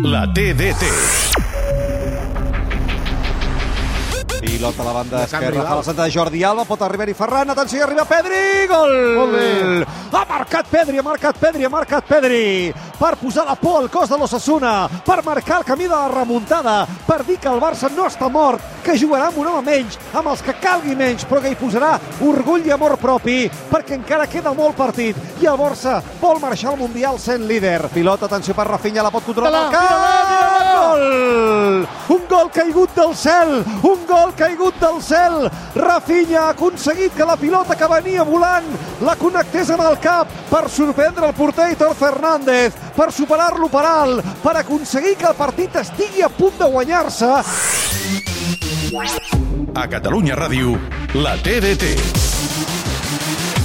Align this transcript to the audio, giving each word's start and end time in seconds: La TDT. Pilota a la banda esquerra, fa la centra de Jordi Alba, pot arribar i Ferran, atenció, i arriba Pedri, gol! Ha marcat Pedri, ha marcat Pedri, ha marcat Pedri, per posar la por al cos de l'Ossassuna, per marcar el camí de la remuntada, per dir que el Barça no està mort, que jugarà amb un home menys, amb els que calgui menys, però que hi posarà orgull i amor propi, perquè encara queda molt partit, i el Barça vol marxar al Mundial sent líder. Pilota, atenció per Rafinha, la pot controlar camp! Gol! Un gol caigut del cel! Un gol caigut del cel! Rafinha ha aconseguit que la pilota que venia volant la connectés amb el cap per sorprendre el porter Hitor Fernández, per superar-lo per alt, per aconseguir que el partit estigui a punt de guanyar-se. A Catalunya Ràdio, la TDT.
La 0.00 0.26
TDT. 0.26 0.84
Pilota 4.62 4.82
a 4.82 4.84
la 4.84 4.92
banda 4.92 5.24
esquerra, 5.24 5.64
fa 5.66 5.74
la 5.74 5.82
centra 5.82 6.04
de 6.04 6.12
Jordi 6.14 6.44
Alba, 6.46 6.62
pot 6.62 6.82
arribar 6.86 7.08
i 7.10 7.14
Ferran, 7.18 7.50
atenció, 7.50 7.80
i 7.80 7.82
arriba 7.82 8.04
Pedri, 8.06 8.68
gol! 8.70 9.82
Ha 10.12 10.20
marcat 10.28 10.68
Pedri, 10.70 11.00
ha 11.00 11.02
marcat 11.02 11.34
Pedri, 11.34 11.64
ha 11.66 11.68
marcat 11.68 12.06
Pedri, 12.06 12.70
per 12.94 13.16
posar 13.18 13.42
la 13.48 13.56
por 13.58 13.80
al 13.80 13.88
cos 13.90 14.12
de 14.12 14.20
l'Ossassuna, 14.20 14.86
per 15.02 15.24
marcar 15.26 15.58
el 15.58 15.66
camí 15.66 15.88
de 15.90 15.96
la 15.96 16.06
remuntada, 16.12 16.86
per 17.08 17.24
dir 17.26 17.40
que 17.42 17.50
el 17.50 17.58
Barça 17.58 17.90
no 17.90 18.06
està 18.06 18.28
mort, 18.30 18.62
que 18.86 18.94
jugarà 18.94 19.32
amb 19.32 19.40
un 19.42 19.50
home 19.50 19.64
menys, 19.66 19.98
amb 20.14 20.30
els 20.30 20.46
que 20.46 20.54
calgui 20.62 20.94
menys, 20.94 21.26
però 21.26 21.42
que 21.42 21.50
hi 21.50 21.58
posarà 21.58 21.96
orgull 22.22 22.62
i 22.62 22.70
amor 22.70 22.94
propi, 23.02 23.50
perquè 23.72 23.98
encara 23.98 24.30
queda 24.30 24.54
molt 24.54 24.78
partit, 24.78 25.18
i 25.42 25.50
el 25.50 25.58
Barça 25.58 25.98
vol 26.20 26.38
marxar 26.38 26.70
al 26.70 26.78
Mundial 26.78 27.18
sent 27.18 27.48
líder. 27.50 27.88
Pilota, 27.90 28.30
atenció 28.30 28.54
per 28.54 28.68
Rafinha, 28.70 29.02
la 29.02 29.10
pot 29.10 29.26
controlar 29.26 29.66
camp! 29.74 30.62
Gol! 30.72 31.86
Un 32.14 32.24
gol 32.30 32.50
caigut 32.54 32.94
del 32.94 33.16
cel! 33.18 33.58
Un 33.82 34.06
gol 34.06 34.30
caigut 34.38 34.41
del 34.82 34.98
cel! 35.02 35.46
Rafinha 35.78 36.46
ha 36.46 36.52
aconseguit 36.52 37.14
que 37.14 37.26
la 37.26 37.36
pilota 37.38 37.76
que 37.78 37.88
venia 37.88 38.26
volant 38.26 38.66
la 39.06 39.14
connectés 39.20 39.70
amb 39.72 39.84
el 39.86 39.98
cap 40.02 40.30
per 40.50 40.64
sorprendre 40.70 41.28
el 41.28 41.36
porter 41.38 41.70
Hitor 41.72 41.94
Fernández, 41.98 42.74
per 42.96 43.10
superar-lo 43.14 43.70
per 43.72 43.84
alt, 43.86 44.34
per 44.42 44.56
aconseguir 44.58 45.14
que 45.20 45.30
el 45.30 45.38
partit 45.38 45.78
estigui 45.84 46.26
a 46.26 46.32
punt 46.32 46.58
de 46.58 46.70
guanyar-se. 46.74 47.32
A 49.72 49.88
Catalunya 49.88 50.36
Ràdio, 50.36 50.76
la 51.14 51.38
TDT. 51.40 53.61